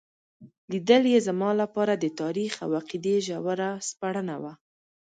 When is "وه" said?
4.41-4.53